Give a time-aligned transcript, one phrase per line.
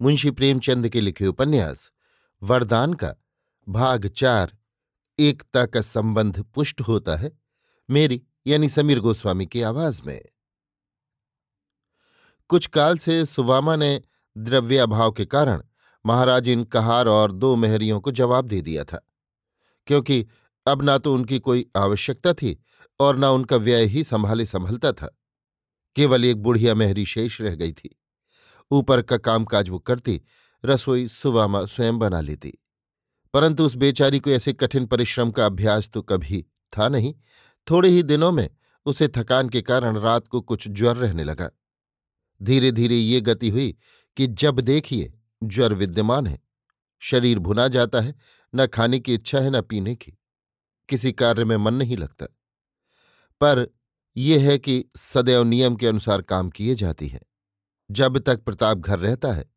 [0.00, 1.90] मुंशी प्रेमचंद के लिखे उपन्यास,
[2.42, 3.14] वरदान का,
[3.68, 4.56] भाग चार,
[5.18, 7.30] एकता का संबंध पुष्ट होता है,
[7.88, 10.20] मेरी, यानी समीर गोस्वामी की आवाज़ में।
[12.50, 14.00] कुछ काल से सुवामा ने
[14.36, 15.62] द्रव्याभाव के कारण
[16.04, 19.00] महाराज इन कहार और दो मेहरियों को जवाब दे दिया था,
[19.86, 20.26] क्योंकि
[20.66, 22.56] अब ना तो उनकी कोई आवश्यकता थी
[23.00, 25.14] और न उनका व्यय ही संभाले संभलता था।
[25.96, 27.94] केवल एक बुढ़िया मेहरी शेष रह गई थी।
[28.70, 30.22] ऊपर का कामकाज वो करती,
[30.64, 32.58] रसोई सुवामा स्वयं बना लेती।
[33.34, 36.46] परंतु उस बेचारी को ऐसे कठिन परिश्रम का अभ्यास तो कभी
[36.78, 37.14] था नहीं।
[37.70, 38.50] थोड़े ही दिनों में
[38.86, 41.50] उसे थकान के कारण रात को कुछ ज्वर रहने लगा।
[42.42, 43.76] धीरे धीरे ये गति हुई
[44.16, 45.12] कि जब देखिए,
[45.44, 46.40] ज्वर विद्यमान है।
[46.98, 48.14] शरीर भुना जाता है,
[48.54, 50.18] न खाने की इच्छा है, न पीने की।
[50.88, 52.26] किसी कार्य में मन नहीं लगता।
[53.40, 53.74] पर
[54.16, 57.20] यह है कि सदैव नियम के अनुसार काम किए जाती है।
[57.90, 59.50] जब तक प्रताप घर रहता है,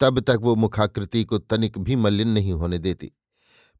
[0.00, 3.12] तब तक वो मुखाकृति को तनिक भी मलिन नहीं होने देती।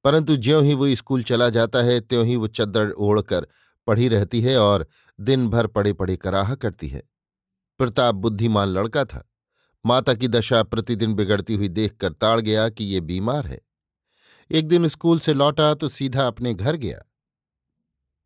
[0.04, 3.46] परंतु ज्यों ही वो स्कूल चला जाता है, त्यों ही वो चद्दर ओढ़कर
[3.86, 4.86] पढ़ी रहती है और
[5.20, 7.02] दिन भर पड़े पड़े कराहा करती है।
[7.78, 9.30] प्रताप बुद्धिमान लड़का था।
[9.86, 13.60] माता की दशा प्रतिदिन बिगड़ती हुई देखकर ताड़ गया कि ये बीमार है।
[14.50, 17.02] एक दिन स्कूल से लौटा तो सीधा अपने घर गया।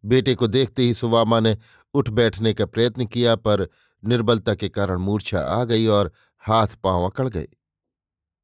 [0.04, 1.58] बेटे को देखते ही सुवामा ने
[1.94, 3.68] उठ बैठने का प्रयत्न किया, पर
[4.06, 7.48] निर्बलता के कारण मूर्छा आ गई और हाथ पाँव अकड़ गए।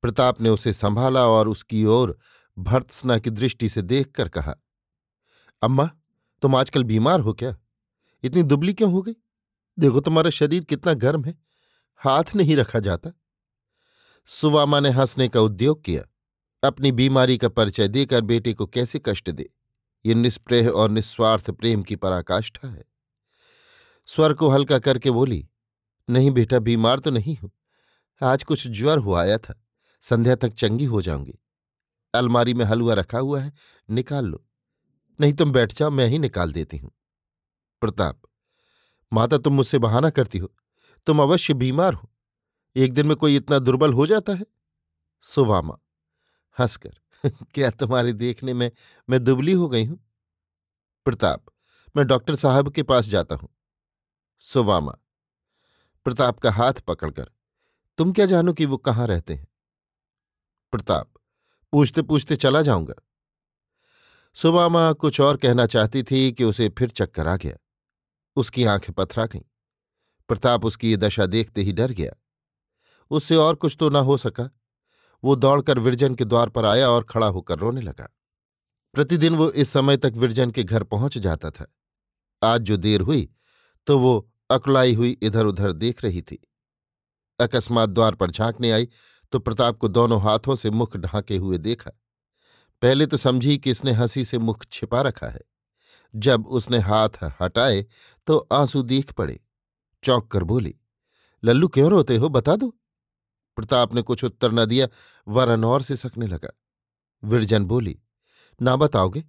[0.03, 2.19] प्रताप ने उसे संभाला और उसकी ओर
[2.59, 4.55] भर्त्सना की दृष्टि से देखकर कहा,
[5.63, 5.91] अम्मा,
[6.43, 7.57] तुम आजकल बीमार हो क्या?
[8.23, 9.15] इतनी दुबली क्यों हो गई?
[9.79, 11.39] देखो तुम्हारा शरीर कितना गर्म है,
[11.97, 13.11] हाथ नहीं रखा जाता।
[14.27, 16.03] सुवामा ने हंसने का उद्योग किया।
[16.69, 19.51] अपनी बीमारी का परिचय देकर बेटे को कैसे कष्ट दे?
[20.07, 22.90] ये निष्प्रेह और निस्वार्थ प्रेम की पराकाष्ठा है।
[24.15, 25.49] स्वर को हल्का करके बोली,
[26.11, 27.51] नहीं बेटा, बीमार तो नहीं हूँ।
[28.23, 29.65] आज कुछ ज्वर हो आया था।
[30.03, 31.39] संध्या तक चंगी हो जाऊँगी।
[32.15, 33.53] अलमारी में हलवा रखा हुआ है,
[33.91, 34.47] निकाल लो।
[35.21, 36.91] नहीं तुम बैठ जाओ, मैं ही निकाल देती हूँ।
[37.81, 38.23] प्रताप,
[39.13, 40.55] माता, तुम मुझसे बहाना करती हो।
[41.07, 42.11] तुम अवश्य बीमार हो।
[42.77, 44.47] एक दिन में कोई इतना दुर्बल हो जाता है?
[45.23, 45.79] सुवामा,
[46.61, 46.95] हंसकर,
[47.29, 48.71] क्या तुम्हारे देखने में
[49.11, 50.11] मैं दुबली हो गई हूँ?
[51.05, 51.45] प्रताप,
[51.97, 53.49] मैं डॉक्टर साहब के पास जाता हूँ।
[54.43, 54.93] सुवामा।
[56.05, 57.31] प्रताप का हाथ पकड़कर,
[57.99, 59.49] तुम क्या जानो कि वो कहाँ रहते हैं?
[60.73, 61.11] प्रताप
[61.73, 62.95] पूछते पूछते चला जाऊँगा।
[64.35, 67.57] सुबामा कुछ और कहना चाहती थी कि उसे फिर चक्कर आ गया।
[68.37, 69.41] उसकी आँखें पथरा गईं।
[70.29, 72.13] प्रताप उसकी ये दशा देखते ही डर गया।
[73.11, 74.51] उससे और कुछ तो न हो सका।
[75.25, 78.09] वो दौड़कर विरजन के द्वार पर आया और खड़ा होकर रोने लगा।
[78.95, 81.67] प्रतिदिन वो इस समय तक विरजन के घर पहुँच जाता था।
[82.43, 83.29] आज जो देर हुई
[83.87, 86.39] तो वो अकलाई हुई इधर उधर देख रही थी।
[87.41, 88.89] अकस्मात द्वार पर झांकने आई
[89.33, 91.91] तो प्रताप को दोनों हाथों से मुख ढांके हुए देखा।
[92.83, 95.41] पहले तो समझी कि इसने हँसी से मुख छिपा रखा है।
[96.15, 97.09] जब उसने हाथ
[97.41, 97.85] हटाए
[98.27, 99.41] तो आँसू दीख पड़े।
[100.03, 100.75] चौंक कर बोली,
[101.45, 102.69] लल्लू, क्यों रोते हो, बता दो?
[103.57, 104.89] प्रताप ने कुछ उत्तर न दिया,
[105.29, 106.51] वरन और से सकने लगा।
[107.25, 107.99] विरजन बोली,
[108.63, 109.25] ना बताओगे?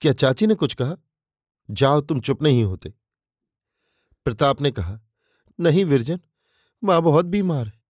[0.00, 0.96] क्या चाची ने कुछ कहा?
[1.70, 2.94] जाओ, तुम चुप नहीं होते।
[4.24, 5.00] प्रताप ने कहा,
[5.60, 6.20] नहीं विरजन,
[6.84, 7.80] माँ बहुत बीमार है।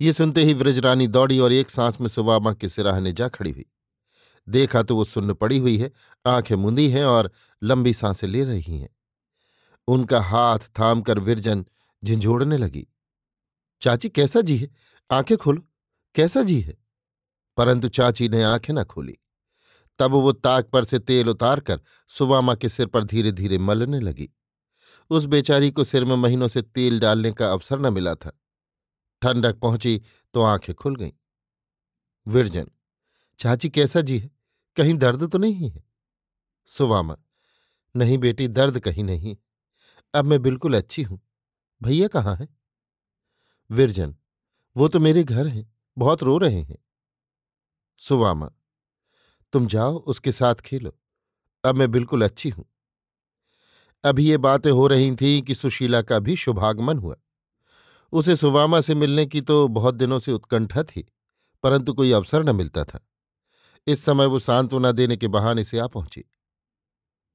[0.00, 3.64] ये सुनते ही व्रजरानी दौड़ी और एक सांस में सुवामा के सिराहने जा खड़ी हुई।
[4.48, 5.92] देखा तो वो सुन्न पड़ी हुई है,
[6.26, 7.32] आँखें मुंदी हैं और
[7.62, 8.88] लंबी साँसें ले रही हैं।
[9.88, 11.66] उनका हाथ थाम कर विरजन
[12.04, 12.86] झिंझोड़ने लगी।
[13.80, 14.70] चाची, कैसा जी है?
[15.10, 15.62] आँखें खोलो।
[16.14, 16.78] कैसा जी है?
[17.56, 19.18] परंतु चाची ने आँखें न खोली।
[19.98, 24.00] तब वो ताक पर से तेल उतार कर सुवामा के सिर पर धीरे धीरे मलने
[24.00, 24.30] लगी।
[25.10, 28.40] उस बेचारी को सिर में महीनों से तेल डालने का अवसर न मिला था।
[29.22, 30.02] ठंडक पहुँची
[30.34, 31.12] तो आँखें खुल गईं।
[32.26, 32.70] विरजन,
[33.38, 34.30] चाची कैसा जी है?
[34.76, 35.84] कहीं दर्द तो नहीं है?
[36.66, 37.16] सुवामा,
[37.96, 39.36] नहीं बेटी, दर्द कहीं नहीं।
[40.14, 41.20] अब मैं बिल्कुल अच्छी हूँ।
[41.82, 42.48] भैया कहाँ है?
[43.70, 44.16] विरजन,
[44.76, 46.78] वो तो मेरे घर हैं, बहुत रो रहे हैं।
[47.98, 48.52] सुवामा,
[49.52, 50.98] तुम जाओ, उसके साथ खेलो।
[51.64, 52.64] अब मैं बिल्कुल अच्छी हूँ।
[54.04, 57.16] अभी ये बातें हो रही थीं कि सुशीला का भी शुभागमन हुआ।
[58.12, 61.06] उसे सुवामा से मिलने की तो बहुत दिनों से उत्कंठा थी,
[61.64, 63.00] परंतु कोई अवसर न मिलता था।
[63.86, 66.24] इस समय वो सांत्वना देने के बहाने से आ पहुँची।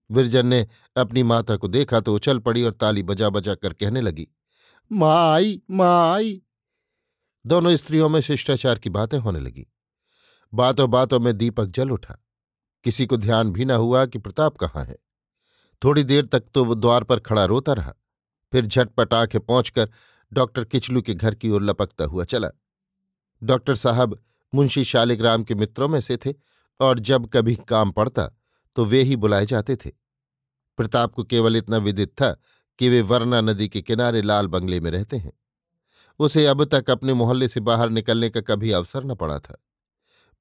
[0.09, 4.01] विरजन ने अपनी माता को देखा तो उछल पड़ी और ताली बजा बजा कर कहने
[4.01, 4.27] लगी
[4.91, 6.41] माँ आई माँ आई
[7.45, 9.65] दोनों स्त्रियों में शिष्टाचार की बातें होने लगी।
[10.53, 12.17] बातों बातों में दीपक जल उठा।
[12.85, 14.97] किसी को ध्यान भी न हुआ कि प्रताप कहाँ है।
[15.83, 17.93] थोड़ी देर तक तो वो द्वार पर खड़ा रोता रहा।
[18.53, 19.89] फिर झटपट आँखें पहुंचकर
[20.31, 22.49] डॉक्टर किचलू के घर की ओर लपकता हुआ चला।
[23.41, 24.17] डॉक्टर साहब
[24.53, 26.33] मुंशी शालिग्राम के मित्रों में से थे
[26.79, 28.29] और जब कभी काम पड़ता
[28.75, 29.89] तो वे ही बुलाए जाते थे।
[30.77, 32.31] प्रताप को केवल इतना विदित था
[32.79, 35.33] कि वे वरना नदी के किनारे लाल बंगले में रहते हैं।
[36.19, 39.57] उसे अब तक अपने मोहल्ले से बाहर निकलने का कभी अवसर न पड़ा था।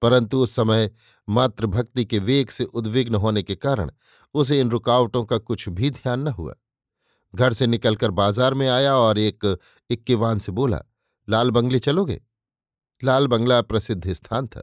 [0.03, 0.91] परंतु उस समय
[1.29, 3.91] मातृभक्ति के वेग से उद्विग्न होने के कारण
[4.35, 6.55] उसे इन रुकावटों का कुछ भी ध्यान न हुआ।
[7.35, 9.59] घर से निकलकर बाज़ार में आया और एक
[9.91, 10.83] इक्कीवान से बोला,
[11.29, 12.21] लाल बंगले चलोगे?
[13.05, 14.63] लाल बंगला प्रसिद्ध स्थान था।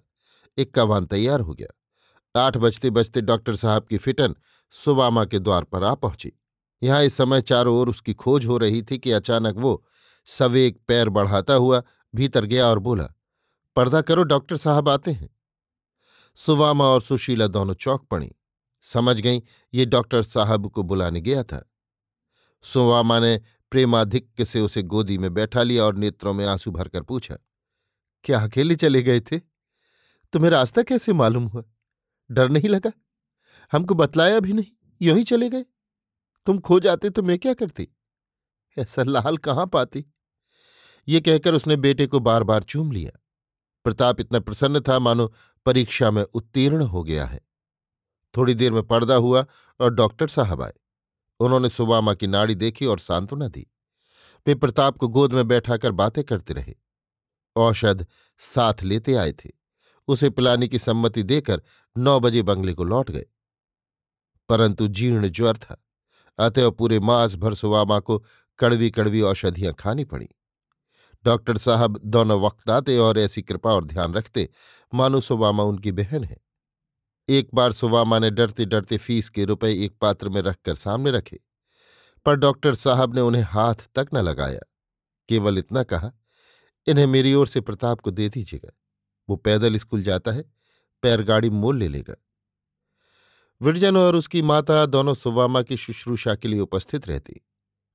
[0.58, 4.36] इक्कावान तैयार हो गया। आठ बजते बजते डॉक्टर साहब की फिटन
[4.74, 6.32] सुबामा के द्वार पर आ पहुँची।
[6.82, 9.84] यहाँ इस समय चारों ओर उसकी खोज हो रही थी कि अचानक वो
[10.28, 11.82] सवेग पैर बढ़ाता हुआ
[12.14, 13.10] भीतर गया और बोला
[13.76, 15.30] पर्दा करो, डॉक्टर साहब आते हैं।
[16.36, 18.32] सुवामा और सुशीला दोनों चौक पड़ी।
[18.82, 19.44] समझ गई,
[19.74, 21.72] ये डॉक्टर साहब को बुलाने गया था।
[22.64, 27.38] सुवामा ने प्रेमाधिक्य से उसे गोदी में बैठा लिया और नेत्रों में आँसू भरकर पूछा,
[28.24, 29.40] क्या अकेले चले गए थे?
[30.34, 31.64] तुम्हें रास्ता कैसे मालूम हुआ?
[32.32, 32.92] डर नहीं लगा?
[33.72, 34.72] हमको बतलाया भी नहीं,
[35.02, 35.66] यूँ ही चले गए?
[36.46, 37.88] तुम खो जाते तो मैं क्या करती?
[38.78, 40.06] ऐसा लाल कहाँ पाती?
[41.08, 43.19] ये कहकर उसने बेटे को बार बार चूम लिया।
[43.84, 45.34] प्रताप इतना प्रसन्न था, मानो
[45.66, 47.42] परीक्षा में उत्तीर्ण हो गया है।
[48.38, 49.46] थोड़ी देर में पर्दा हुआ
[49.80, 50.74] और डॉक्टर साहब आए।
[51.40, 53.68] उन्होंने सुबामा की नाड़ी देखी और सांत्वना दी।
[54.48, 56.76] वे प्रताप को गोद में बैठाकर बातें करते रहे।
[57.56, 59.50] औषध साथ लेते आए थे।
[60.08, 61.62] उसे पिलाने की सम्मति देकर
[61.98, 63.26] नौ बजे बंगले को लौट गए।
[64.50, 65.86] परंतु जीर्ण ज्वर था।
[66.40, 68.26] अतएव पूरे मास भर सुवामा को
[68.60, 70.30] कड़वी कड़वी औषधियाँ खानी पड़ी।
[71.26, 74.50] डॉक्टर साहब दोनों वक्त आते और ऐसी कृपा और ध्यान रखते।
[74.94, 76.38] मानो सुवामा उनकी बहन है।
[77.30, 81.40] एक बार सुवामा ने डरते डरते फ़ीस के रुपए एक पात्र में रखकर सामने रखे।
[82.26, 84.60] पर डॉक्टर साहब ने उन्हें हाथ तक न लगाया।
[85.30, 86.12] केवल इतना कहा,
[86.88, 88.70] इन्हें मेरी ओर से प्रताप को दे दीजिएगा।
[89.30, 90.54] वो पैदल स्कूल जाता है
[91.02, 92.16] पैरगाड़ी मोल ले लेगा।
[93.62, 97.42] विरजन और उसकी माता दोनों सुवामा की शुश्रूषा के लिए उपस्थित रहती।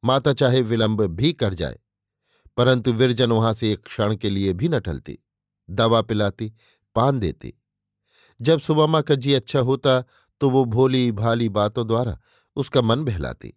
[0.05, 1.79] माता चाहे विलंब भी कर जाए
[2.57, 5.19] परंतु विरजन वहाँ से एक क्षण के लिए भी न टलती।
[5.71, 6.53] दवा पिलाती,
[6.97, 7.53] पान देती।
[8.41, 10.01] जब सुबामा का जी अच्छा होता
[10.41, 12.19] तो वो भोली भाली बातों द्वारा
[12.57, 13.53] उसका मन बहलाती।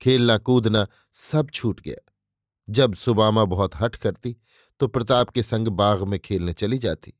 [0.00, 2.12] खेलना कूदना सब छूट गया।
[2.68, 4.36] जब सुबामा बहुत हट करती
[4.80, 7.12] तो प्रताप के संग बाग में खेलने चली जाती।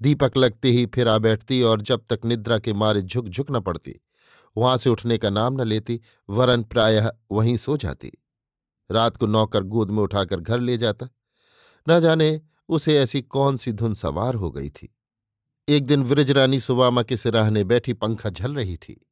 [0.00, 3.60] दीपक लगते ही फिर आ बैठती और जब तक निद्रा के मारे झुक झुक न
[3.60, 3.94] पड़ती,
[4.56, 6.00] वहाँ से उठने का नाम न लेती,
[6.30, 8.12] वरन प्रायः वहीं सो जाती।
[8.90, 11.08] रात को नौकर गोद में उठाकर घर ले जाता।
[11.88, 14.96] न जाने उसे ऐसी कौन सी धुन सवार हो गई थी।
[15.68, 19.06] एक दिन विरजरानी सुवामा के सिराहने बैठी पंखा झल रही थी।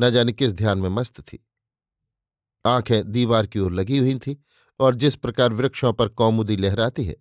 [0.00, 1.46] न जाने किस ध्यान में मस्त थी।
[2.66, 4.44] आँखें दीवार की ओर लगी हुई थी
[4.80, 7.16] और जिस प्रकार वृक्षों पर कौमुदी लहराती है,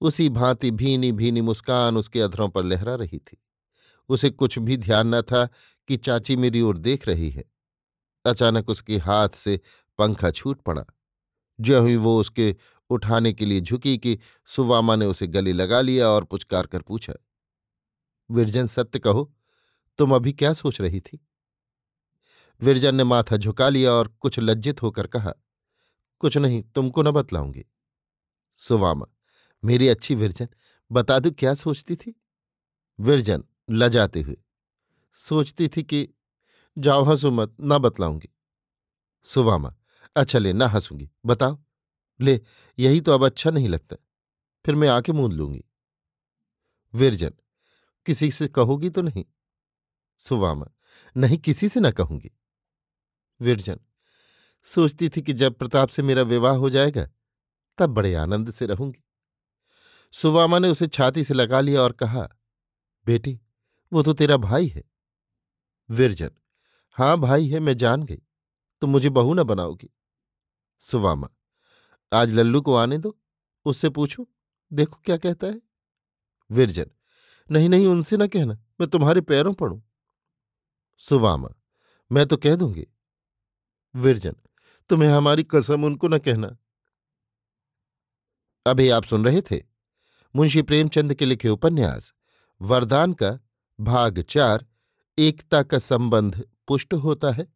[0.00, 3.42] उसी भांति भीनी भीनी मुस्कान उसके अधरों पर लहरा रही थी।
[4.08, 5.48] उसे कुछ भी ध्यान न था
[5.88, 7.44] कि चाची मेरी ओर देख रही है।
[8.26, 9.60] अचानक उसके हाथ से
[9.98, 10.84] पंखा छूट पड़ा।
[11.60, 12.56] जो ही वो उसके
[12.90, 17.12] उठाने के लिए झुकी कि सुवामा ने उसे गले लगा लिया और पुचकार कर पूछा,
[18.30, 19.32] विरजन, सत्य कहो,
[19.98, 21.18] तुम अभी क्या सोच रही थी?
[22.60, 25.32] विरजन ने माथा झुका लिया और कुछ लज्जित होकर कहा,
[26.18, 27.64] कुछ नहीं, तुमको न बतलाऊँगी।
[28.56, 29.06] सुवामा,
[29.64, 30.48] मेरी अच्छी विरजन,
[30.92, 32.14] बता दू क्या सोचती थी?
[32.98, 34.36] विरजन लजाते हुए,
[35.16, 36.08] सोचती थी कि
[36.78, 38.28] जाओ हंसू मत, ना बतलाऊँगी।
[39.26, 39.74] सुवामा
[40.16, 41.58] अच्छा ले, ना हंसूँगी। बताओ।
[42.20, 42.40] ले,
[42.78, 43.96] यही तो अब अच्छा नहीं लगता।
[44.66, 45.64] फिर मैं आके मूंद लूँगी।
[46.94, 47.32] विरजन,
[48.06, 49.24] किसी से कहोगी तो नहीं।
[50.16, 50.66] सुवामा,
[51.16, 52.30] नहीं, किसी से ना कहूँगी।
[53.40, 53.80] विरजन,
[54.62, 57.08] सोचती थी कि जब प्रताप से मेरा विवाह हो जाएगा,
[57.78, 59.04] तब बड़े आनंद से रहूँगी।
[60.12, 62.28] सुवामा ने उसे छाती से लगा लिया और कहा,
[63.06, 63.40] बेटी,
[63.92, 64.82] वो तो तेरा भाई है।
[65.90, 66.30] विरजन
[66.90, 68.22] हाँ भाई है, मैं जान गई।
[68.80, 69.95] तो मुझे बहू न बनाओगी।
[70.78, 71.28] सुवामा
[72.12, 73.18] आज लल्लू को आने दो,
[73.64, 74.28] उससे पूछो,
[74.72, 75.62] देखो क्या कहता है?
[76.50, 76.90] विरजन
[77.50, 79.82] नहीं नहीं उनसे ना कहना, मैं तुम्हारे पैरों पड़ू।
[80.98, 81.48] सुवामा
[82.12, 82.86] मैं तो कह दूँगी।
[83.96, 84.36] विरजन,
[84.88, 86.56] तुम्हें हमारी कसम उनको न कहना।
[88.66, 89.62] अभी आप सुन रहे थे?
[90.36, 92.14] मुंशी प्रेमचंद के लिखे उपन्यास,
[92.62, 93.40] वरदान का
[93.80, 94.66] भाग चार,
[95.18, 97.55] एकता का संबंध पुष्ट होता है?